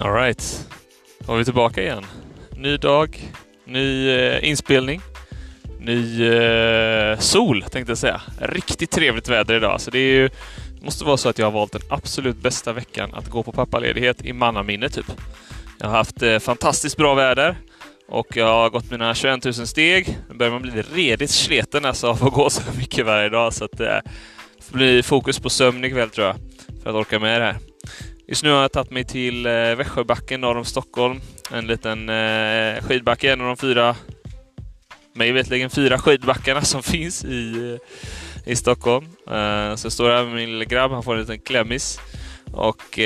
[0.00, 0.68] Alright.
[1.18, 2.04] Då är vi tillbaka igen.
[2.56, 3.32] Ny dag,
[3.64, 5.00] ny eh, inspelning,
[5.78, 8.20] ny eh, sol tänkte jag säga.
[8.40, 9.80] Riktigt trevligt väder idag.
[9.80, 10.30] Så det är ju,
[10.82, 14.24] måste vara så att jag har valt den absolut bästa veckan att gå på pappaledighet
[14.24, 15.06] i mannaminne typ.
[15.80, 17.56] Jag har haft eh, fantastiskt bra väder
[18.08, 20.18] och jag har gått mina 21 000 steg.
[20.28, 23.64] Nu börjar man bli redigt sliten alltså av att gå så mycket varje dag så
[23.64, 23.86] att eh,
[24.68, 26.36] det blir fokus på sömn ikväll tror jag
[26.82, 27.56] för att orka med det här.
[28.26, 31.20] Just nu har jag tagit mig till eh, Växjöbacken norr om Stockholm.
[31.52, 33.96] En liten eh, skidbacke, en av de fyra,
[35.12, 37.78] mig veterligen fyra skidbackarna som finns i,
[38.44, 39.06] eh, i Stockholm.
[39.76, 42.00] Så jag står här med min lille grabb, han får en liten klämmis.
[42.52, 42.98] Och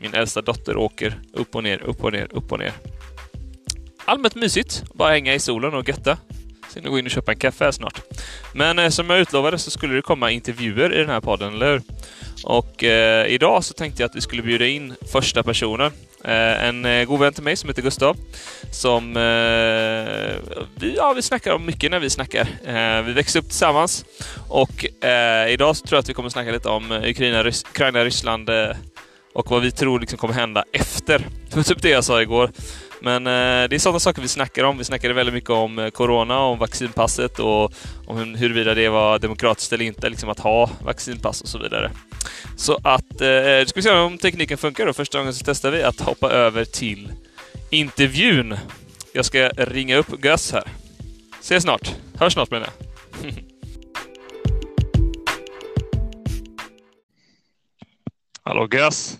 [0.00, 2.72] min äldsta dotter åker upp och ner, upp och ner, upp och ner.
[4.04, 6.18] Allmänt mysigt, bara hänga i solen och götta.
[6.68, 8.00] Sen gå in och köpa en kaffe här snart.
[8.54, 11.72] Men eh, som jag utlovade så skulle det komma intervjuer i den här podden, eller
[11.72, 11.82] hur?
[12.44, 15.92] Och eh, idag så tänkte jag att vi skulle bjuda in första personen.
[16.24, 18.16] Eh, en eh, god vän till mig som heter Gustav.
[18.70, 19.16] Som...
[19.16, 22.48] Eh, vi, ja, vi snackar om mycket när vi snackar.
[22.64, 24.04] Eh, vi växte upp tillsammans.
[24.48, 27.64] Och eh, idag så tror jag att vi kommer snacka lite om eh, Ukraina, Rys
[27.70, 28.70] Ukraina Ryssland eh,
[29.34, 31.18] och vad vi tror liksom kommer hända efter.
[31.50, 32.50] Det var typ det jag sa igår.
[33.00, 34.78] Men eh, det är sådana saker vi snackar om.
[34.78, 37.72] Vi snackade väldigt mycket om eh, Corona, om vaccinpasset och
[38.06, 41.90] om huruvida det var demokratiskt eller inte liksom att ha vaccinpass och så vidare.
[42.56, 44.92] Så att, eh, ska vi se om tekniken funkar då.
[44.92, 47.12] Första gången så testar vi att hoppa över till
[47.70, 48.56] intervjun.
[49.12, 50.64] Jag ska ringa upp Gus här.
[51.40, 51.94] Ses snart.
[52.18, 53.32] Hörs snart menar jag.
[58.42, 59.18] Hallå Gus!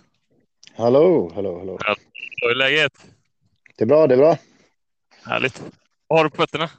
[0.76, 1.78] Hallå, hallå, hallå.
[2.42, 2.92] Hur är läget?
[3.78, 4.38] Det är bra, det är bra.
[5.24, 5.62] Härligt.
[6.06, 6.70] Vad har du på fötterna?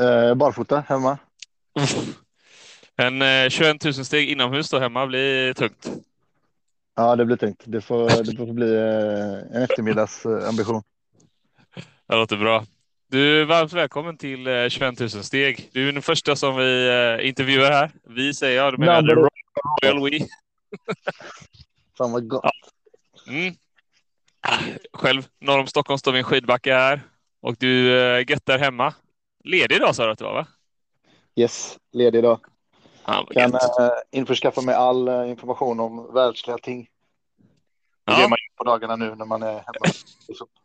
[0.00, 1.18] Eh, barfota hemma.
[2.98, 5.88] En eh, 21 000 steg inomhus då hemma blir tungt.
[6.96, 7.62] Ja, det blir tungt.
[7.64, 10.82] Det får, det får bli eh, en eftermiddagsambition.
[12.08, 12.64] Det låter bra.
[13.08, 15.70] Du är varmt välkommen till eh, 21 000 steg.
[15.72, 17.90] Du är den första som vi eh, intervjuar här.
[18.04, 19.02] Vi säger jag, du menar
[19.82, 20.18] Royal We.
[21.98, 22.44] Fan vad gott.
[22.44, 23.32] Ja.
[23.32, 23.54] Mm.
[24.48, 24.58] Ah,
[24.92, 27.00] Själv norr om Stockholm står vi en skidbacke här.
[27.40, 28.94] Och du eh, göttar hemma.
[29.44, 30.46] Ledig idag sa du att du var va?
[31.36, 32.40] Yes, ledig idag.
[33.04, 33.60] Vad Kan eh,
[34.12, 36.82] införskaffa mig all eh, information om världsliga ting.
[38.06, 38.20] Det Ja.
[38.20, 39.92] gör man ju på dagarna nu när man är hemma.
[40.38, 40.46] Så-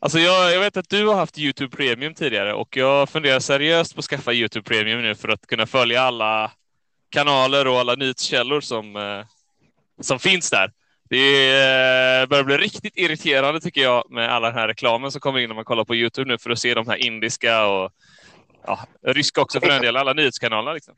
[0.00, 3.94] Alltså jag, jag vet att du har haft YouTube Premium tidigare och jag funderar seriöst
[3.94, 6.52] på att skaffa YouTube Premium nu för att kunna följa alla
[7.08, 9.24] kanaler och alla nyhetskällor som,
[10.00, 10.72] som finns där.
[11.10, 15.38] Det eh, börjar bli riktigt irriterande tycker jag med alla den här reklamen som kommer
[15.38, 17.90] in när man kollar på YouTube nu för att se de här indiska och
[18.66, 20.72] ja, ryska också för den delen, alla nyhetskanalerna.
[20.72, 20.94] Liksom.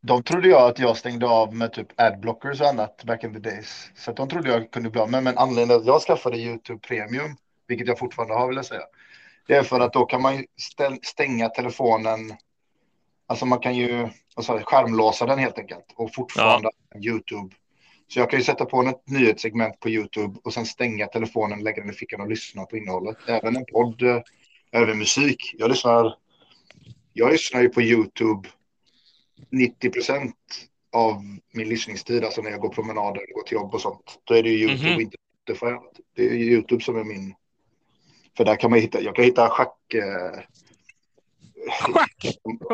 [0.00, 3.38] De trodde jag att jag stängde av med typ adblockers och annat back in the
[3.38, 3.90] days.
[3.94, 5.22] Så de trodde jag kunde bli av med.
[5.22, 7.36] Men anledningen till att jag skaffade YouTube Premium,
[7.68, 8.82] vilket jag fortfarande har vill jag säga.
[9.46, 10.44] Det är för att då kan man
[11.02, 12.20] stänga telefonen.
[13.26, 17.54] Alltså man kan ju jag, skärmlåsa den helt enkelt och fortfarande ha YouTube.
[18.12, 21.82] Så jag kan ju sätta på ett nyhetssegment på YouTube och sen stänga telefonen, lägga
[21.82, 23.16] den i fickan och lyssna på innehållet.
[23.26, 24.20] Även en podd, eh,
[24.72, 25.54] även musik.
[25.58, 26.16] Jag lyssnar.
[27.12, 28.48] Jag lyssnar ju på YouTube
[29.50, 30.36] 90 procent
[30.92, 31.22] av
[31.52, 34.20] min lyssningstid, alltså när jag går promenader, går till jobb och sånt.
[34.24, 34.94] Då är det ju YouTube Mhm.
[34.96, 35.76] och inte Spotify.
[36.16, 37.34] Det är ju YouTube som är min.
[38.36, 39.00] För där kan man hitta.
[39.00, 39.94] Jag kan hitta schack.
[39.94, 40.40] Eh,
[41.80, 42.38] Schack!
[42.42, 42.72] och, och,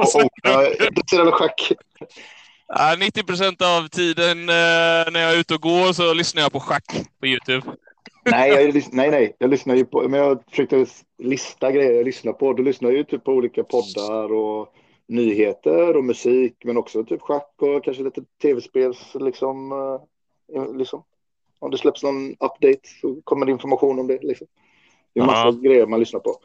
[1.20, 1.72] av schack.
[2.68, 6.52] Ja, 90 procent av tiden eh, när jag är ute och går så lyssnar jag
[6.52, 6.84] på schack
[7.20, 7.62] på YouTube.
[8.30, 10.86] Nej, jag, nej, nej, jag lyssnar ju på, men jag försökte
[11.18, 12.52] lista grejer jag lyssnar på.
[12.52, 14.74] Då lyssnar ju typ på olika poddar och
[15.08, 19.72] nyheter och musik, men också typ schack och kanske lite tv-spels, liksom,
[20.54, 21.04] eh, liksom.
[21.58, 24.46] Om det släpps någon update så kommer det information om det, liksom.
[25.14, 25.70] Det är massa Ja.
[25.70, 26.36] grejer man lyssnar på.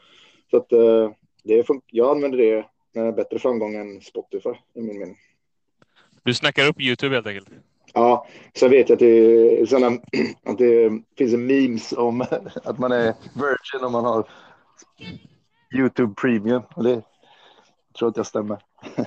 [0.50, 1.10] Så att eh,
[1.44, 5.16] det jag använder det med bättre framgång än Spotify, i min mening.
[6.24, 7.48] Du snackar upp YouTube helt enkelt.
[7.94, 8.26] Ja,
[8.58, 9.86] sen vet jag att det, såna,
[10.46, 12.20] att det finns en memes om
[12.64, 14.28] att man är virgin om man har
[15.74, 16.62] YouTube Premium.
[16.74, 17.02] Och det
[17.98, 18.58] tror att jag stämmer.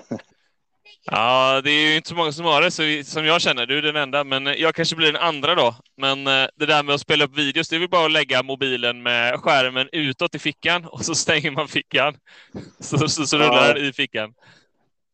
[1.11, 3.65] Ja, det är ju inte så många som har det, så som jag känner.
[3.65, 5.75] Du är den enda, men jag kanske blir den andra då.
[5.97, 8.43] Men eh, det där med att spela upp videos, det är väl bara att lägga
[8.43, 12.15] mobilen med skärmen utåt i fickan och så stänger man fickan.
[12.79, 13.73] Så, så, så rullar Ja.
[13.73, 14.33] den i fickan.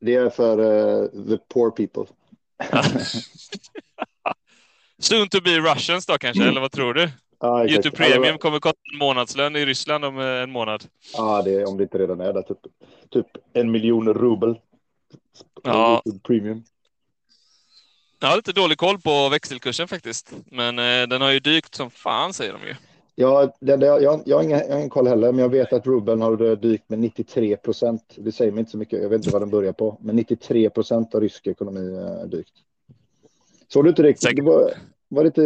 [0.02, 2.06] Det är för eh, the poor people.
[5.00, 7.10] Soon to be Russians då kanske, eller vad tror du?
[7.40, 7.86] Ja, exakt.
[7.86, 10.84] YouTube Premium kommer kosta en månadslön i Ryssland om eh, en månad.
[11.14, 12.44] Ja, det är, om det inte redan är det.
[12.44, 12.58] Typ,
[13.10, 14.56] typ en miljon rubel.
[15.64, 16.02] Ja.
[16.06, 16.64] YouTube Premium.
[18.20, 21.92] Jag har lite dålig koll på växelkursen faktiskt, men eh, den har ju dykt som
[21.92, 22.76] fan säger de ju.
[23.22, 25.74] Ja, det, det, jag, jag, har ingen, jag har ingen koll heller, men jag vet
[25.74, 28.16] att rubeln har dykt med 93 procent.
[28.18, 29.02] Det säger mig inte så mycket.
[29.02, 32.54] Jag vet inte vad den börjar på, men 93 procent av rysk ekonomi är dykt.
[33.68, 34.36] Såg du inte det?
[34.36, 34.72] det var,
[35.08, 35.44] var lite,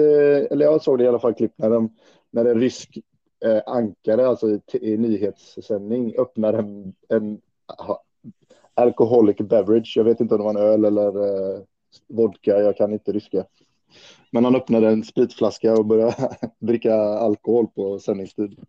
[0.52, 1.96] eller jag såg det i alla fall klipp när, de,
[2.32, 2.98] när en rysk
[3.46, 7.42] eh, ankare, alltså i, i nyhetssändning, öppnar en, en
[7.80, 8.04] aha,
[8.74, 9.94] alcoholic beverage.
[9.96, 11.62] Jag vet inte om det var en öl eller eh,
[12.08, 12.58] vodka.
[12.58, 13.46] Jag kan inte ryska.
[14.32, 18.60] Men han öppnade en spritflaska och började dricka alkohol på sändningstid.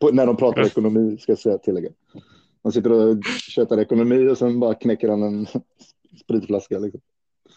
[0.00, 1.90] På, när de pratar ekonomi, ska jag säga tillägga.
[2.62, 5.46] Han sitter och tjötar ekonomi och sen bara knäcker han en
[6.20, 6.78] spritflaska.
[6.78, 7.00] Liksom.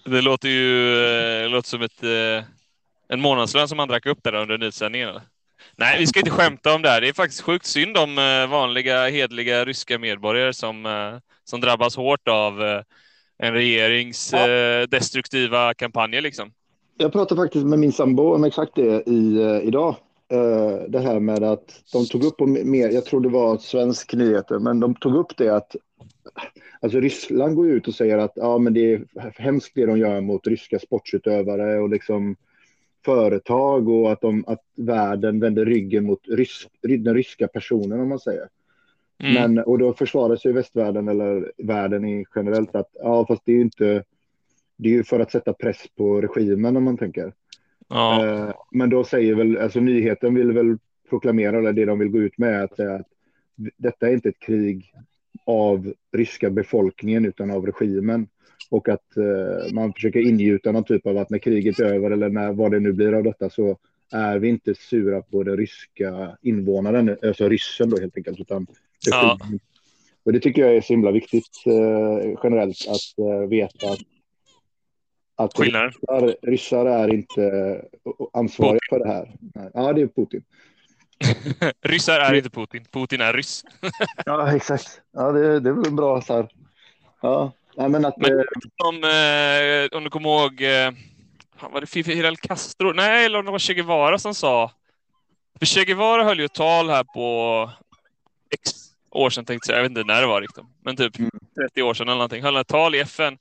[0.06, 2.50] Det låter ju det eh, låter som ett, eh,
[3.08, 5.16] en månadslön som han drack upp där under nyhetssändningen.
[5.76, 7.02] Nej, vi ska inte skämta om det här.
[7.02, 12.28] Det är faktiskt sjukt synd om eh, vanliga hedliga ryska medborgare som, som drabbas hårt
[12.28, 12.84] av
[13.38, 14.50] en regerings ja.
[14.50, 16.52] Eh, destruktiva kampanjer liksom.
[16.98, 19.96] Jag pratade faktiskt med min sambo om exakt det i, uh, idag.
[20.34, 24.60] Uh, det här med att de tog upp, mer, jag tror det var svensk nyheter,
[24.60, 25.76] men de tog upp det att
[26.82, 29.06] alltså Ryssland går ut och säger att ja, men det är
[29.42, 32.36] hemskt det de gör mot ryska sportsutövare och liksom
[33.06, 38.20] företag och att, de, att världen vänder ryggen mot rysk, den ryska personen om man
[38.20, 38.48] säger.
[39.20, 39.34] Mm.
[39.34, 43.56] Men, och då försvarar sig västvärlden eller världen i generellt att ja, fast det är
[43.56, 44.04] ju inte.
[44.78, 47.34] Det är ju för att sätta press på regimen om man tänker.
[47.88, 48.26] Ja.
[48.26, 50.78] Eh, men då säger väl alltså nyheten vill väl
[51.10, 53.08] proklamera eller det de vill gå ut med att, att
[53.78, 54.94] detta är inte ett krig
[55.46, 58.28] av ryska befolkningen utan av regimen
[58.70, 62.30] och att eh, man försöker ingjuta någon typ av att när kriget är över eller
[62.30, 63.78] när vad det nu blir av detta så
[64.12, 68.68] är vi inte sura på den ryska invånaren, alltså ryssen då helt enkelt, utan
[69.06, 69.38] Ja.
[70.26, 74.00] Och det tycker jag är så himla viktigt eh, generellt att eh, veta att,
[75.36, 77.42] att ryssar, ryssar, är inte
[78.34, 78.90] ansvariga Putin.
[78.90, 79.36] för det här.
[79.74, 80.44] Ja, det är Putin.
[81.82, 82.86] ryssar är inte Putin.
[82.92, 83.64] Putin är ryss.
[84.26, 85.02] ja, exakt.
[85.12, 86.50] Ja, det, det är väl bra så här.
[87.22, 88.18] Ja, Nej, men att...
[88.18, 88.46] Men, eh,
[88.88, 90.92] om, eh, om du kommer ihåg, eh,
[91.72, 92.94] var det Fidel Castro?
[92.94, 94.72] Nej, eller om det var Che Guevara som sa
[95.60, 97.72] för Che Guevara höll ju ett tal här på
[98.50, 98.72] X
[99.12, 101.24] år sedan tänkte jag, jag vet inte när det var riktigt, men typ 30
[101.76, 101.90] mm.
[101.90, 103.38] år sedan eller någonting, höll ett tal i FN.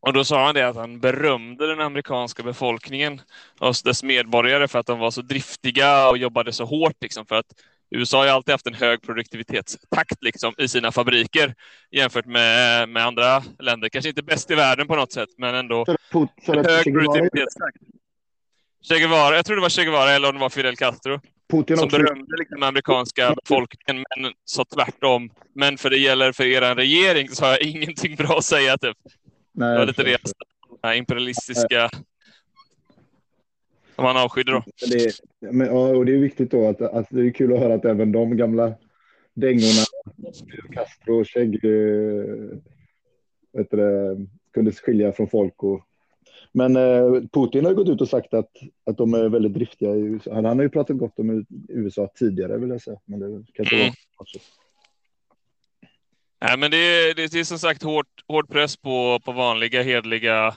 [0.00, 3.20] Och då sa han det att han berömde den amerikanska befolkningen
[3.58, 7.34] och dess medborgare för att de var så driftiga och jobbade så hårt liksom för
[7.34, 7.46] att
[7.90, 11.54] USA har alltid haft en hög produktivitetstakt liksom, i sina fabriker
[11.90, 13.88] jämfört med, med andra länder.
[13.88, 15.86] Kanske inte bäst i världen på något sätt, men ändå
[16.46, 17.76] hög produktivitetstakt.
[18.88, 21.20] Che Guevara, jag tror det var Che Guevara eller om det var Fidel Castro.
[21.50, 21.98] Putin som också.
[21.98, 25.30] berömde liksom den amerikanska befolkningen, men sa tvärtom.
[25.52, 28.78] Men för det gäller för er regering så har jag ingenting bra att säga.
[28.78, 28.96] Typ.
[29.52, 30.02] Nej, det var lite
[30.82, 31.90] det imperialistiska
[33.94, 34.64] som han avskydde då.
[34.90, 35.12] Det,
[35.52, 37.84] men, ja, och det är viktigt då att, att det är kul att höra att
[37.84, 38.74] även de gamla
[39.34, 39.84] dängorna,
[40.72, 41.50] Castro och Che,
[44.54, 45.86] kunde skilja från folk och
[46.52, 48.50] men eh, Putin har gått ut och sagt att,
[48.86, 50.34] att de är väldigt driftiga i USA.
[50.34, 52.98] Han, han har ju pratat gott om USA tidigare vill jag säga.
[53.04, 53.92] Men det kan inte mm.
[54.18, 54.26] vara
[56.44, 60.54] Nej, men det är, det är som sagt hård, hård press på, på vanliga hedliga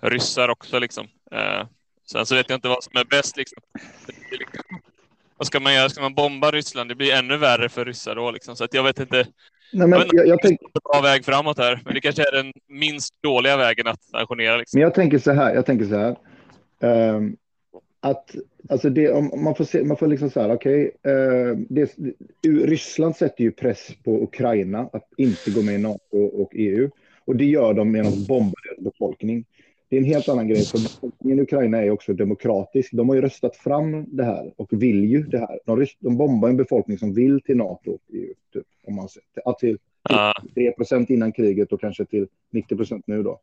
[0.00, 0.78] ryssar också.
[0.78, 1.06] Liksom.
[1.32, 1.66] Eh,
[2.10, 3.36] sen så vet jag inte vad som är bäst.
[3.36, 3.62] Liksom.
[5.36, 5.88] Vad ska man göra?
[5.88, 6.90] Ska man bomba Ryssland?
[6.90, 8.30] Det blir ännu värre för ryssar då.
[8.30, 8.56] Liksom.
[8.56, 9.26] Så att jag vet inte.
[9.74, 10.66] Nej, men jag, jag, tänker...
[10.92, 14.56] bra väg framåt här, men det kanske är den minst dåliga vägen att sanktionera.
[14.56, 14.78] Liksom.
[14.78, 15.54] Men jag tänker så här.
[15.54, 16.16] Jag tänker så här.
[17.14, 17.36] Um,
[18.00, 18.36] att
[18.68, 23.16] alltså det, om man får se, man får liksom så här, okej, okay, uh, Ryssland
[23.16, 26.90] sätter ju press på Ukraina att inte gå med i NATO och EU
[27.26, 29.44] och det gör de genom att bomba deras befolkning.
[29.88, 32.92] Det är en helt annan grej, för befolkningen i Ukraina är också demokratisk.
[32.92, 35.58] De har ju röstat fram det här och vill ju det här.
[35.66, 39.52] De, de bombar en befolkning som vill till NATO och EU, typ, om man säger,
[39.52, 39.78] till,
[40.42, 43.40] till 3 procent innan kriget och kanske till 90 procent nu då.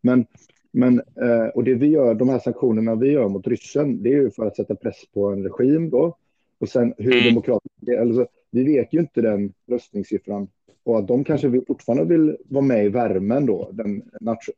[0.00, 0.26] Men,
[0.70, 4.22] men eh, och det vi gör, de här sanktionerna vi gör mot ryssen, det är
[4.22, 6.16] ju för att sätta press på en regim då.
[6.58, 7.24] Och sen hur mm.
[7.24, 8.00] demokratiskt det.
[8.00, 10.48] Alltså, vi vet ju inte den röstningssiffran
[10.84, 13.70] och att de kanske fortfarande vill vara med i värmen då.
[13.72, 14.02] Den,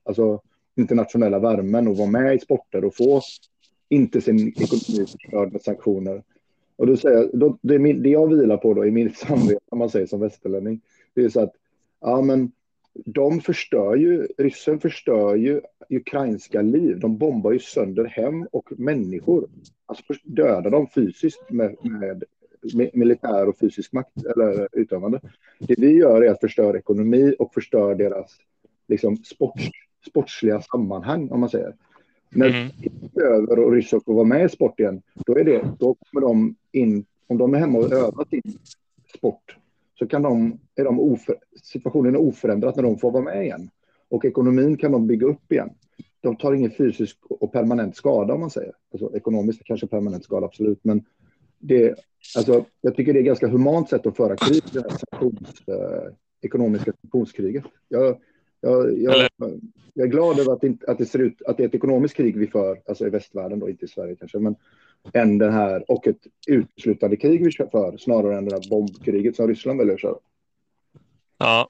[0.02, 0.40] alltså,
[0.76, 3.21] internationella värmen och vara med i sporter och få
[3.88, 6.23] inte sin ekonomi förstörd med sanktioner.
[6.76, 9.61] Och då säger jag, då, det, min, det jag vilar på då i mitt samvete,
[9.71, 10.80] om man säger som västerlänning,
[11.14, 11.54] det är så att
[12.00, 12.52] ja, men
[13.04, 17.00] de förstör ju, ryssen förstör ju ukrainska liv.
[17.00, 19.49] De bombar ju sönder hem och människor.
[19.87, 22.25] Alltså dödar dem fysiskt med, med,
[22.75, 25.21] med militär och fysisk makt eller utövande.
[25.59, 28.37] Det vi gör är att förstöra ekonomi och förstör deras
[28.88, 29.61] liksom, sport,
[30.06, 31.75] sportsliga sammanhang, om man säger.
[32.30, 32.71] När mm.
[33.14, 36.54] över och Ryssland får vara med i sport igen, då, är det, då kommer de
[36.73, 38.59] in, om de är hemma och övar sin
[39.16, 39.56] sport,
[39.99, 43.71] så kan de, är de oför, situationen är oförändrad när de får vara med igen.
[44.09, 45.71] Och ekonomin kan de bygga upp igen.
[46.21, 48.73] De tar ingen fysisk och permanent skada om man säger.
[48.92, 50.80] Alltså, ekonomiskt kanske permanent skada, absolut.
[50.83, 51.04] Men
[51.59, 51.95] det,
[52.37, 55.68] alltså, jag tycker det är ett ganska humant sätt att föra krig, det här sanktions,
[55.68, 57.64] eh, ekonomiska sanktionskriget.
[57.88, 58.16] Jag,
[58.60, 59.28] jag, jag,
[59.94, 62.16] jag, är glad över att det, att det ser ut att det är ett ekonomiskt
[62.16, 64.56] krig vi för, alltså i västvärlden då, inte i Sverige kanske, men
[65.12, 69.48] än den här och ett uteslutande krig vi för snarare än det här bombkriget som
[69.48, 70.16] Ryssland väljer att köra.
[71.38, 71.68] Ja,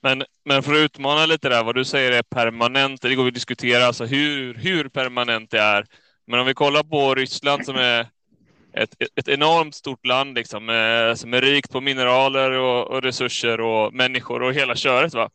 [0.00, 3.28] men, men för att utmana lite där, vad du säger är permanent, det går vi
[3.28, 5.86] att diskutera, alltså hur, hur permanent det är.
[6.26, 8.06] Men om vi kollar på Ryssland som är
[8.72, 13.60] ett, ett enormt stort land liksom, eh, som är rikt på mineraler och, och, resurser
[13.60, 15.14] och människor och hela köret.
[15.14, 15.30] Va?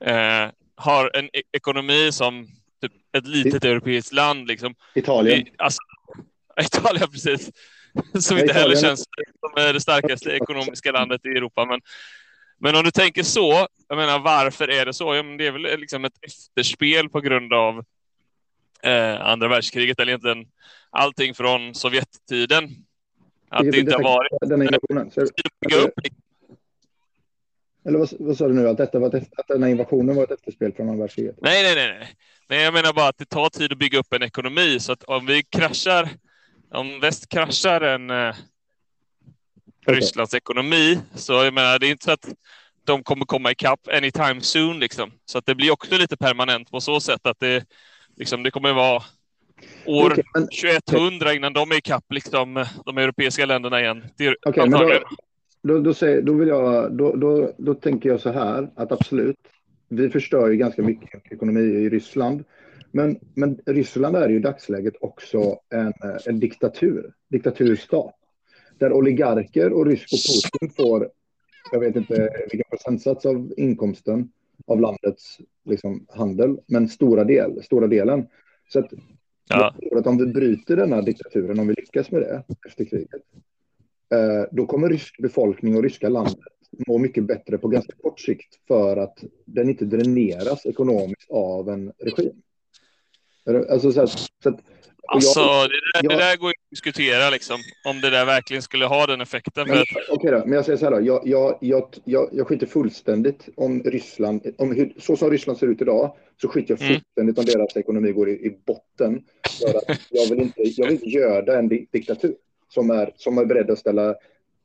[0.00, 2.46] Eh, har en e ekonomi som
[2.82, 4.48] typ ett litet I, europeiskt land.
[4.48, 4.74] Liksom.
[4.94, 5.38] Italien.
[5.38, 5.80] I, alltså,
[6.60, 7.50] Italien, precis.
[8.20, 9.04] Som inte heller känns
[9.40, 11.64] som det starkaste ekonomiska landet i Europa.
[11.64, 11.80] Men,
[12.58, 15.14] men om du tänker så, jag menar varför är det så?
[15.14, 17.84] Ja, men det är väl liksom ett efterspel på grund av
[18.82, 20.46] eh, andra världskriget, eller egentligen
[20.90, 22.70] allting från Sovjettiden.
[23.48, 24.28] Att det, det inte har varit...
[24.40, 25.10] Den invasionen.
[27.88, 28.68] Eller vad, vad sa du nu?
[28.68, 31.36] Att, detta var ett, att den här invasionen var ett efterspel från andra världskriget?
[31.42, 32.08] Nej, nej, nej, nej.
[32.48, 34.80] Nej, jag menar bara att det tar tid att bygga upp en ekonomi.
[34.80, 36.08] Så att om vi kraschar,
[36.70, 38.34] om väst kraschar en eh.
[39.86, 42.28] Rysslands ekonomi, så jag menar, det är inte så att
[42.84, 45.12] de kommer komma ikapp anytime soon liksom.
[45.24, 47.64] Så att det blir också lite permanent på så sätt att det
[48.16, 49.02] liksom, det kommer vara
[49.86, 50.48] år okay, men,
[50.86, 54.04] 2100 innan de är ikapp liksom, de europeiska länderna igen.
[54.46, 55.00] okay, men då,
[55.62, 59.36] då, då, säger, då, vill jag, då, då, då tänker jag så här att absolut,
[59.88, 62.44] vi förstör ju ganska mycket ekonomi i Ryssland.
[62.92, 65.92] Men, men Ryssland är ju i dagsläget också en,
[66.26, 68.14] en diktatur, diktaturstat.
[68.78, 71.10] Där oligarker och rysk och Putin får,
[71.72, 74.28] jag vet inte vilken procentsats av inkomsten
[74.66, 78.26] av landets liksom, handel, men stora, del, stora delen.
[78.68, 78.92] Så att,
[79.48, 79.74] ja.
[79.96, 83.22] att om vi bryter denna diktaturen, om vi lyckas med det efter kriget,
[84.50, 86.38] då kommer rysk befolkning och ryska landet
[86.86, 91.92] må mycket bättre på ganska kort sikt för att den inte dräneras ekonomiskt av en
[91.98, 92.42] regim.
[93.70, 94.60] Alltså, så att, så att,
[95.06, 98.62] alltså jag, det, där, jag, det där går att diskutera, liksom, om det där verkligen
[98.62, 99.62] skulle ha den effekten.
[99.70, 101.00] Okej okay då, men jag säger så här då.
[101.00, 105.66] Jag, jag, jag, jag, jag skiter fullständigt om Ryssland, om hur, så som Ryssland ser
[105.66, 106.94] ut idag, så skiter jag mm.
[106.94, 107.48] fullständigt mm.
[107.48, 109.22] om deras ekonomi går i, i botten.
[109.60, 112.34] För att jag vill inte, jag vill inte göda en diktatur
[112.68, 114.14] som är, som är beredda att ställa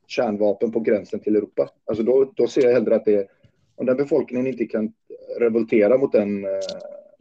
[0.08, 1.70] kärnvapen på gränsen till Europa.
[1.86, 3.28] Alltså då, då ser jag hellre att det
[3.76, 4.94] om den befolkningen inte kan
[5.40, 6.50] revoltera mot den eh,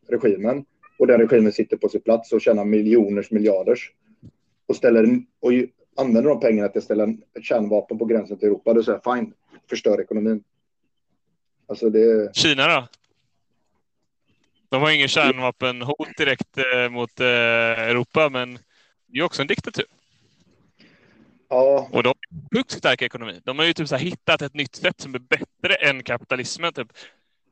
[0.09, 0.65] regimen
[0.99, 3.91] och den regimen sitter på sin plats och tjänar miljoners miljarders
[4.67, 5.53] och, ställer, och
[5.97, 7.09] använder de pengarna till att ställa
[7.43, 9.33] kärnvapen på gränsen till Europa, då säger jag fine,
[9.71, 10.45] förstör ekonomin.
[11.67, 12.37] Alltså det...
[12.37, 12.89] Kina då?
[14.69, 18.59] De har ingen kärnvapenhot direkt eh, mot eh, Europa, men
[19.07, 19.85] det är också en diktatur.
[21.53, 21.89] Ja.
[21.93, 23.41] Och de har högt stark ekonomi.
[23.45, 26.73] De har ju typ så hittat ett nytt sätt som är bättre än kapitalismen.
[26.73, 26.89] Typ.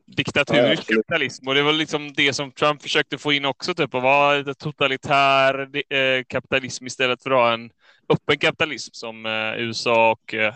[0.05, 1.47] Diktaturisk ja, kapitalism.
[1.47, 5.69] Och det var liksom det som Trump försökte få in också, typ att vara totalitär
[5.93, 7.71] eh, kapitalism istället för att ha en
[8.09, 10.55] öppen kapitalism som eh, USA och eh,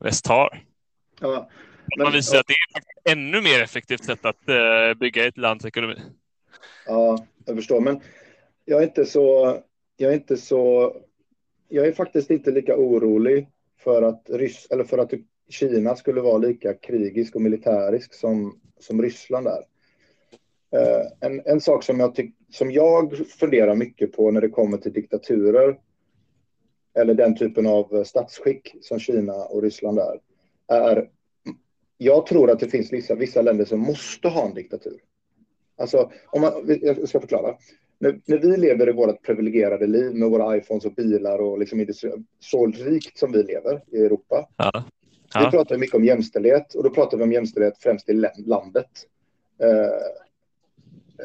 [0.00, 0.62] väst har.
[1.20, 1.48] Ja,
[1.96, 2.40] men, Man visar ja.
[2.40, 5.96] att det är ett ännu mer effektivt sätt att eh, bygga ett lands ekonomi.
[6.86, 7.80] Ja, jag förstår.
[7.80, 8.00] Men
[8.64, 9.56] jag är inte så...
[9.96, 10.92] Jag är inte så
[11.74, 15.12] jag är faktiskt inte lika orolig för att, Rys eller för att
[15.48, 19.64] Kina skulle vara lika krigisk och militärisk som, som Ryssland är.
[20.74, 24.92] Eh, en, en sak som jag, som jag funderar mycket på när det kommer till
[24.92, 25.78] diktaturer
[26.94, 30.20] eller den typen av statsskick som Kina och Ryssland är,
[30.68, 31.10] är
[31.98, 35.00] jag tror att det finns vissa, vissa länder som måste ha en diktatur.
[35.76, 37.56] Alltså, om man, jag ska förklara
[38.04, 41.86] när, när vi lever i vårt privilegierade liv med våra iPhones och bilar och liksom
[42.40, 44.48] så rikt som vi lever i Europa.
[44.56, 44.84] Ja.
[45.34, 45.44] Ja.
[45.44, 48.90] Vi pratar mycket om jämställdhet och då pratar vi om jämställdhet främst i landet.
[49.62, 49.70] Uh,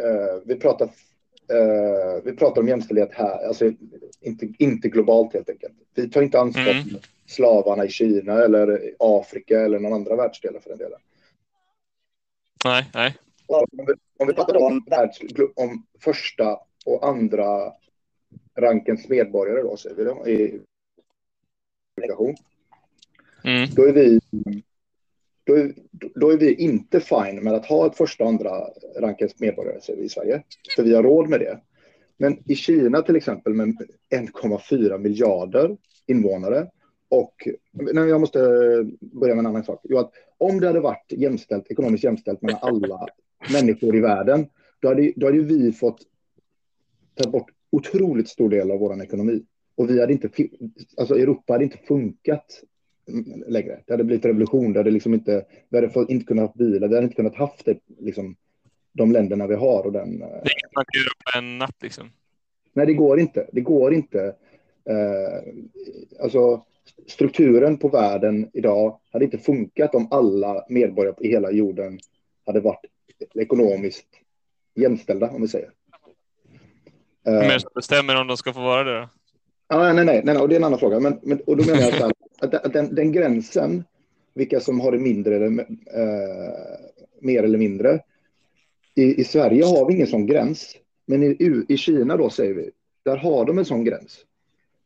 [0.06, 3.72] uh, vi, pratar, uh, vi pratar om jämställdhet här, alltså
[4.22, 5.74] inte, inte globalt helt enkelt.
[5.96, 6.84] Vi tar inte ansvar mm.
[6.84, 11.00] för slavarna i Kina eller Afrika eller någon andra världsdelar för den delen.
[12.66, 13.18] Nej, nej.
[13.48, 14.86] Om vi, om vi pratar om,
[15.56, 17.74] om första och andra
[18.56, 20.62] rankens medborgare då, säger vi då, i
[21.96, 22.36] kommunikation.
[23.44, 23.70] Mm.
[23.76, 24.20] Då är vi
[25.44, 28.52] då är, då är vi inte fine med att ha ett första och andra
[29.00, 30.44] rankens medborgare i Sverige.
[30.76, 31.60] För vi har råd med det.
[32.18, 33.76] Men i Kina till exempel med
[34.16, 36.68] 1,4 miljarder invånare
[37.10, 38.40] och nej, jag måste
[39.00, 39.80] börja med en annan sak.
[39.84, 43.08] Jo, att om det hade varit jämställt, ekonomiskt jämställt mellan alla
[43.54, 44.48] människor i världen,
[44.80, 46.02] då hade, då hade vi fått
[47.24, 49.44] ta bort otroligt stor del av vår ekonomi.
[49.76, 50.30] Och vi hade inte,
[50.98, 52.64] alltså Europa hade inte funkat
[53.48, 53.80] längre.
[53.86, 54.74] Det hade blivit revolution.
[54.74, 56.88] Det hade liksom inte, vi hade inte kunnat bilar.
[56.88, 58.36] Vi hade inte kunnat haft det, liksom,
[58.94, 59.86] de länderna vi har.
[59.86, 62.12] Och den, det är inget man kan göra på en natt liksom.
[62.74, 63.50] Nej, det går inte.
[63.52, 64.36] Det går inte.
[64.90, 65.54] Eh,
[66.24, 66.66] alltså,
[67.08, 72.00] strukturen på världen idag hade inte funkat om alla medborgare i hela jorden
[72.46, 72.86] hade varit
[73.36, 74.08] ekonomiskt
[74.76, 75.72] jämställda, om vi säger.
[77.32, 79.10] Det som bestämmer om de ska få vara det då?
[79.68, 81.00] Ah, nej, nej, nej, och det är en annan fråga.
[81.00, 82.14] Men, men, och då menar jag så här,
[82.66, 83.84] att den, den, gränsen,
[84.34, 86.54] vilka som har det mindre eller eh,
[87.20, 88.00] mer eller mindre.
[88.96, 92.72] I, I, Sverige har vi ingen sån gräns, men i, i Kina då säger vi,
[93.06, 94.18] där har de en sån gräns.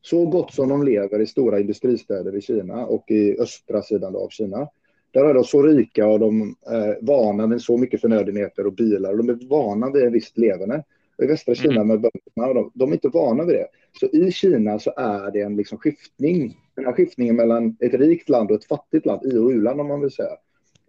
[0.02, 4.30] Så gott som de lever i stora industristäder i Kina och i östra sidan av
[4.30, 4.68] Kina.
[5.12, 8.74] Där är de så rika och de är eh, vana med så mycket förnödenheter och
[8.74, 9.12] bilar.
[9.12, 10.84] Och de är vana vid ett visst leverne.
[11.24, 11.88] I västra Kina mm.
[11.88, 13.68] med bönderna, de, de är inte vana vid det.
[14.00, 16.58] Så i Kina så är det en liksom skiftning.
[16.76, 19.88] Den här skiftningen mellan ett rikt land och ett fattigt land, i och u-land om
[19.88, 20.38] man vill säga.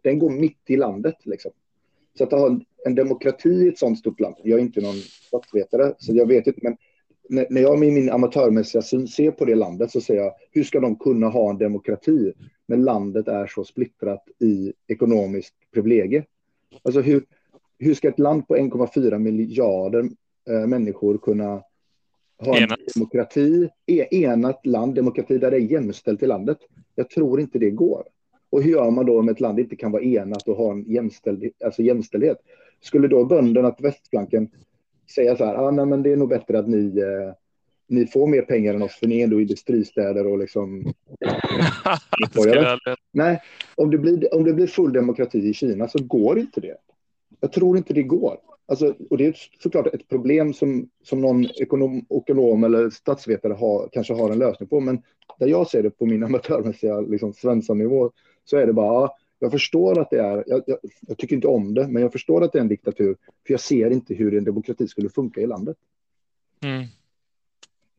[0.02, 1.52] Den går mitt i landet liksom.
[2.18, 4.34] Så att ha en demokrati i ett sånt stort land.
[4.42, 4.94] Jag är inte någon
[5.26, 6.60] statsvetare, så jag vet inte.
[6.62, 6.76] Men
[7.28, 10.80] när jag med min amatörmässiga syn ser på det landet så säger jag, hur ska
[10.80, 12.32] de kunna ha en demokrati
[12.66, 16.24] när landet är så splittrat i ekonomiskt privilegie?
[16.82, 17.24] Alltså hur,
[17.78, 20.08] hur ska ett land på 1,4 miljarder
[20.46, 21.62] människor kunna
[22.38, 26.58] ha en demokrati, e, enat land, demokrati där det är jämställt i landet?
[26.94, 28.04] Jag tror inte det går.
[28.50, 30.82] Och hur gör man då om ett land inte kan vara enat och ha en
[30.82, 32.38] jämställd, alltså jämställdhet?
[32.80, 34.50] Skulle då bönderna på västflanken
[35.14, 37.34] säga så här, ah, nej, men det är nog bättre att ni, eh,
[37.88, 40.92] ni får mer pengar än oss för ni är ändå industristäder och liksom...
[43.12, 43.42] nej,
[43.74, 46.76] om det, blir, om det blir full demokrati i Kina så går inte det.
[47.40, 48.38] Jag tror inte det går.
[48.66, 53.88] Alltså, och det är såklart ett problem som, som någon ekonom, ekonom eller statsvetare har,
[53.92, 54.80] kanske har en lösning på.
[54.80, 55.02] Men
[55.38, 58.12] där jag ser det på min amatörmässiga liksom, Svensson-nivå
[58.44, 61.74] så är det bara, jag förstår att det är, jag, jag, jag, tycker inte om
[61.74, 63.16] det, men jag förstår att det är en diktatur.
[63.46, 65.76] För jag ser inte hur en demokrati skulle funka i landet.
[66.62, 66.84] Mm.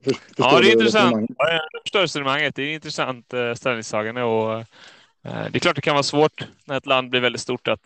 [0.03, 1.29] För, ja, det är intressant.
[1.37, 2.55] jag förstår resonemanget.
[2.55, 4.63] Det är intressant uh, ställningstagande och uh,
[5.21, 7.81] det är klart det kan vara svårt när ett land blir väldigt stort att,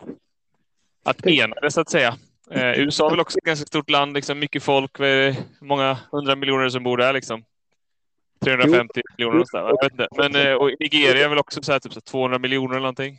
[1.04, 2.18] att ena det så att säga.
[2.56, 4.92] Uh, USA är väl också ett ganska stort land, liksom mycket folk,
[5.62, 7.44] många hundra miljoner som bor där liksom.
[8.44, 9.02] 350 jo.
[9.18, 10.08] miljoner sådär, jag vet inte.
[10.18, 13.18] Men och Nigeria är väl också så här, typ så 200 miljoner eller någonting.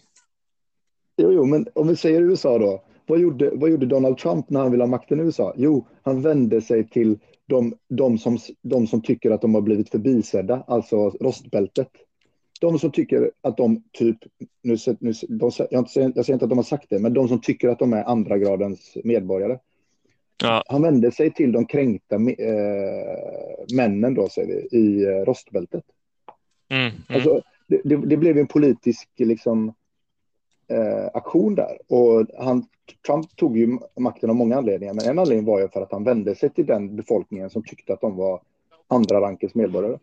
[1.17, 2.83] Jo, jo, men om vi säger USA då.
[3.07, 5.55] Vad gjorde, vad gjorde Donald Trump när han ville ha makten i USA?
[5.57, 9.91] Jo, han vände sig till de, de, som, de som tycker att de har blivit
[9.91, 11.89] förbisedda, alltså rostbältet.
[12.61, 14.19] De som tycker att de typ,
[14.63, 17.29] nu, nu, de, jag, säger, jag säger inte att de har sagt det, men de
[17.29, 19.59] som tycker att de är andra gradens medborgare.
[20.43, 20.65] Ja.
[20.69, 25.85] Han vände sig till de kränkta eh, männen då, säger vi, i eh, rostbältet.
[26.69, 26.95] Mm, mm.
[27.09, 29.75] Alltså, det, det, det, blev en politisk liksom,
[30.69, 31.79] eh, aktion där.
[31.89, 32.67] Och han,
[33.07, 36.05] Trump tog ju makten av många anledningar, men en anledning var ju för att han
[36.05, 38.41] vände sig till den befolkningen som tyckte att de var
[38.89, 39.99] andra rankens medborgare.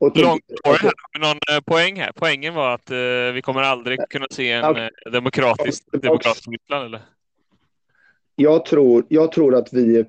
[0.00, 2.12] Och Långt här, någon eh, poäng här.
[2.14, 2.96] Poängen var att eh,
[3.34, 4.88] vi kommer aldrig kunna se en okay.
[5.06, 7.00] Eh, demokratisk, demokratisk Ryssland, eller?
[8.36, 10.06] Jag tror, jag tror att vi är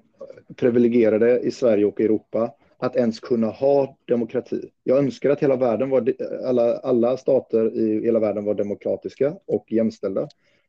[0.56, 4.70] privilegierade i Sverige och Europa att ens kunna ha demokrati.
[4.84, 6.14] Jag önskar att hela världen var,
[6.46, 10.28] alla, alla stater i hela världen var demokratiska och jämställda.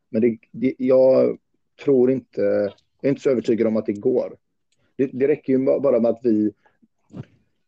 [0.09, 1.39] Men det, det, jag
[1.85, 4.37] tror inte, jag är inte så övertygad om att det går.
[4.97, 6.53] Det, det räcker ju bara med att vi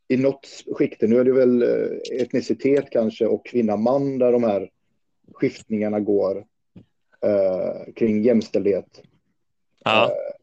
[0.09, 4.71] i något skikte, nu är det väl eh, etnicitet kanske och kvinna-man där de här
[5.33, 6.45] skiftningarna går
[7.21, 9.03] eh, kring jämställdhet.
[9.85, 10.05] Ja.
[10.05, 10.35] Eh,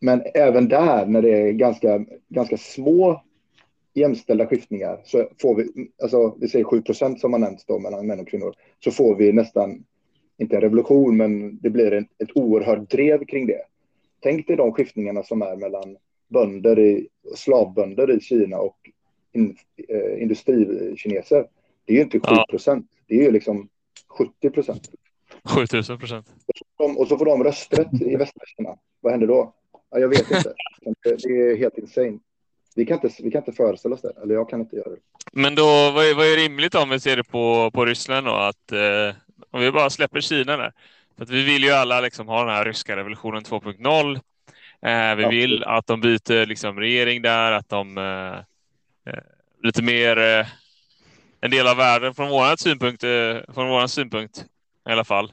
[0.00, 3.22] men även där, när det är ganska, ganska små
[3.94, 8.06] jämställda skiftningar så får vi, alltså vi säger 7 procent som har nämnts då mellan
[8.06, 9.84] män och kvinnor, så får vi nästan,
[10.38, 13.62] inte en revolution, men det blir ett, ett oerhört drev kring det.
[14.20, 15.96] Tänk dig de skiftningarna som är mellan
[16.28, 18.76] bönder i, slavbönder i Kina och
[19.32, 19.56] in,
[19.88, 21.46] eh, industrikineser.
[21.84, 23.02] Det är ju inte 7 procent, ja.
[23.06, 23.68] det är ju liksom
[24.18, 24.90] 70 procent.
[25.44, 26.26] 7000 procent.
[26.96, 28.18] Och så får de rösträtt i
[28.56, 28.76] Kina.
[29.00, 29.54] Vad händer då?
[29.90, 30.54] Ja, jag vet inte.
[31.02, 32.18] Det är helt insane.
[32.76, 34.96] Vi kan, inte, vi kan inte föreställa oss det, eller jag kan inte göra det.
[35.32, 38.32] Men då, vad är, vad är rimligt om vi ser det på, på Ryssland då?
[38.32, 39.16] Att, eh,
[39.50, 40.72] Om vi bara släpper Kina där.
[41.16, 44.20] För att vi vill ju alla liksom ha den här ryska revolutionen 2.0.
[44.82, 48.44] Eh, vi vill att de byter liksom regering där, att de eh,
[49.06, 49.22] Eh,
[49.62, 50.46] lite mer eh,
[51.40, 54.44] en del av världen från vår synpunkt, eh, från vår synpunkt
[54.88, 55.32] i alla fall.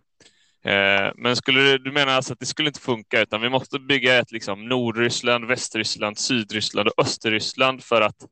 [0.64, 3.80] Eh, men skulle du, du menar alltså att det skulle inte funka utan vi måste
[3.80, 8.28] bygga ett liksom Nordryssland, Västryssland, Sydryssland och Österryssland för att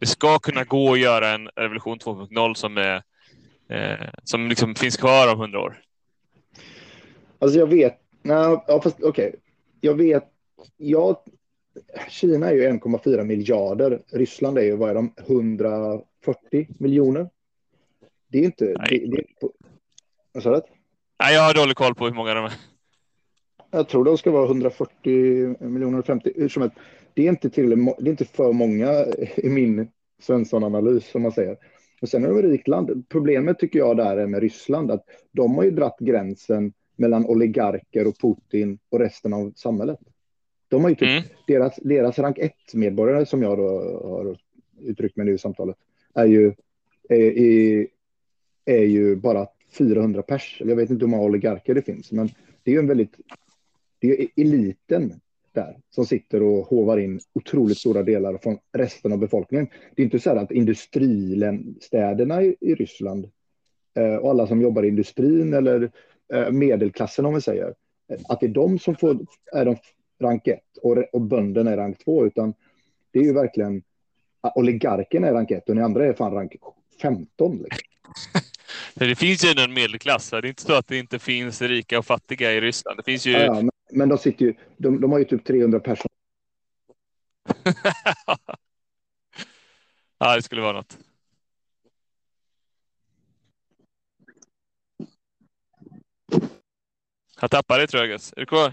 [0.00, 3.02] det ska kunna gå att göra en revolution 2.0 som, är,
[3.68, 5.80] eh, som liksom finns kvar om hundra år?
[7.38, 9.40] Alltså jag vet, nej, ja, fast okej, okay.
[9.80, 10.24] jag vet,
[10.76, 11.16] jag,
[12.08, 17.28] Kina är ju 1,4 miljarder, Ryssland är ju, vad är de, 140 miljoner?
[18.28, 19.24] Det är inte, det, det,
[20.32, 20.62] vad sa du?
[21.22, 22.52] Nej, jag har dålig koll på hur många de är.
[23.70, 26.32] Jag tror de ska vara 140 miljoner, 50,
[27.14, 29.04] det är inte, till, det är inte för många
[29.36, 29.88] i min
[30.22, 31.56] Svensson-analys, som man säger.
[32.00, 33.04] Och sen är det ett rikt land.
[33.08, 38.06] Problemet tycker jag där är med Ryssland, att de har ju dratt gränsen mellan oligarker
[38.06, 39.98] och Putin och resten av samhället.
[40.70, 41.22] De har ju typ, mm.
[41.46, 43.68] deras, deras rank 1-medborgare, som jag då
[44.04, 44.36] har
[44.80, 45.76] uttryckt mig nu i samtalet,
[46.14, 46.54] är ju,
[47.08, 47.86] är, är,
[48.64, 50.62] är ju bara 400 pers.
[50.64, 52.30] Jag vet inte hur många oligarker det finns, men
[52.62, 53.16] det är ju en väldigt...
[53.98, 55.20] Det är eliten
[55.52, 59.66] där som sitter och hovar in otroligt stora delar från resten av befolkningen.
[59.94, 63.30] Det är inte så att industristäderna i, i Ryssland
[63.94, 65.90] eh, och alla som jobbar i industrin eller
[66.32, 67.74] eh, medelklassen om vi säger,
[68.28, 69.18] att det är de som får,
[69.52, 69.76] är de
[70.20, 72.54] rank 1 och, och bönderna är rank 2, utan
[73.12, 73.82] det är ju verkligen
[74.54, 76.52] oligarken är rank 1 och ni andra är fan rank
[77.02, 77.58] 15.
[77.62, 77.78] Liksom.
[78.94, 80.30] det finns ju en medelklass.
[80.30, 82.96] Det är inte så att det inte finns rika och fattiga i Ryssland.
[82.96, 83.32] Det finns ju...
[83.32, 86.10] Ja, men, men de sitter ju, de, de har ju typ 300 personer.
[90.18, 90.98] ja, det skulle vara något.
[97.40, 98.32] Jag tappade dig tror jag, Gus.
[98.36, 98.72] Är du kvar?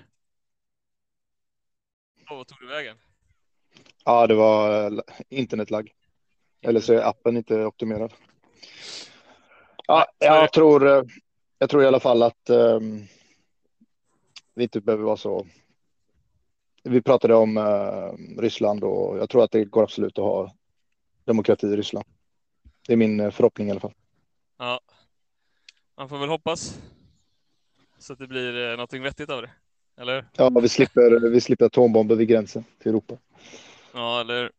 [2.30, 2.98] Vad tog du vägen?
[4.06, 5.94] Ja, det var uh, internetlagg.
[6.62, 8.13] Eller så är appen inte optimerad.
[9.88, 11.04] Ja, jag tror, eh,
[11.58, 13.08] jag tror i alla fall att um,
[14.56, 15.48] vi inte behöver vara så.
[16.84, 20.56] Vi pratade om uh, Ryssland och jag tror att det går absolut att ha
[21.26, 22.06] demokrati i Ryssland.
[22.88, 23.94] Det är min förhoppning i alla fall.
[24.58, 24.80] Ja,
[25.98, 26.80] man får väl hoppas
[27.98, 29.52] så att det blir uh, någonting vettigt av det.
[30.02, 30.26] Eller?
[30.38, 33.18] Ja, vi slipper, vi slipper atombomber vid gränsen till Europa.
[33.94, 34.52] Ja, eller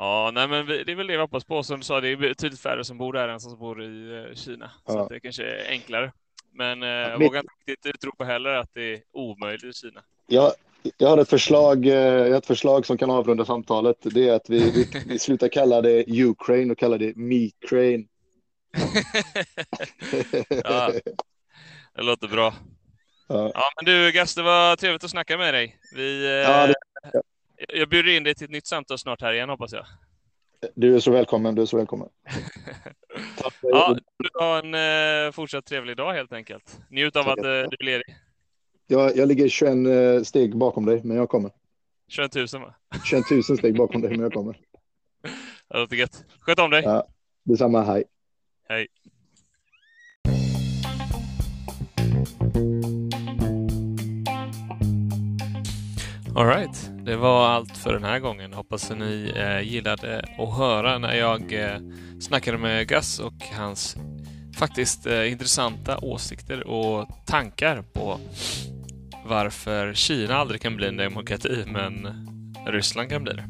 [0.00, 1.62] Ja, nej, men det är väl det vi hoppas på.
[1.62, 4.34] Som du sa, det är betydligt färre som bor där än som bor i eh,
[4.34, 4.70] Kina.
[4.86, 4.92] Ja.
[4.92, 6.12] Så det kanske är enklare.
[6.52, 10.00] Men eh, jag vågar inte riktigt utropa heller att det är omöjligt i Kina.
[10.26, 10.54] Ja,
[10.98, 13.96] jag har ett förslag, eh, jag har ett förslag som kan avrunda samtalet.
[14.02, 18.06] Det är att vi, vi, vi slutar kalla det Ukraine och kallar det Me-Crane.
[20.64, 20.92] ja,
[21.94, 22.54] det låter bra.
[23.30, 23.70] Ja.
[23.76, 25.76] men du Gas, det var trevligt att snacka med dig.
[25.94, 26.74] Vi, ja, det...
[27.68, 29.86] Jag bjuder in dig till ett nytt samtal snart här igen hoppas jag.
[30.74, 32.08] Du är så välkommen, du är så välkommen.
[33.62, 36.80] Ja, du har en eh, fortsatt trevlig dag helt enkelt.
[36.90, 37.38] Njut av Tack.
[37.38, 38.16] att eh, du är ledig.
[38.86, 41.50] Jag, jag ligger 21 eh, steg bakom dig, men jag kommer.
[42.08, 42.74] 21 000 va?
[43.04, 44.56] 21 000 steg bakom dig, men jag kommer.
[45.68, 46.24] Det låter gött.
[46.40, 46.82] Sköt om dig.
[46.82, 47.06] Ja,
[47.44, 48.04] detsamma, hej.
[48.68, 48.86] Hej.
[56.40, 58.52] Alright, det var allt för den här gången.
[58.52, 61.80] Hoppas att ni eh, gillade att höra när jag eh,
[62.20, 63.96] snackade med Gus och hans
[64.56, 68.20] faktiskt eh, intressanta åsikter och tankar på
[69.24, 72.08] varför Kina aldrig kan bli en demokrati, men
[72.66, 73.44] Ryssland kan bli det.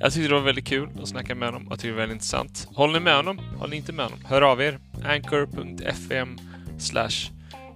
[0.00, 1.66] Jag tyckte det var väldigt kul att snacka med honom.
[1.70, 2.68] Jag tyckte det var väldigt intressant.
[2.74, 3.38] Håller ni med honom?
[3.38, 4.18] Håller ni inte med honom?
[4.24, 4.78] Hör av er.
[5.04, 6.38] Anchor.fm
[6.78, 7.30] slash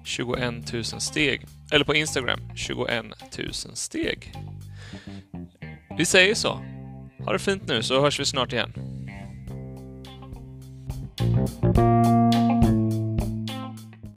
[0.05, 1.47] 21 000 steg.
[1.73, 3.05] Eller på Instagram, 21
[3.39, 4.33] 000 steg.
[5.99, 6.65] Vi säger så.
[7.25, 8.73] Ha det fint nu så hörs vi snart igen.